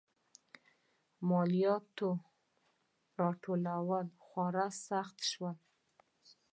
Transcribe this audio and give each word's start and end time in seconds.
مالیاتو 1.29 2.09
راټولول 3.19 4.07
خورا 4.25 4.67
سخت 4.87 5.17
شول. 5.29 5.55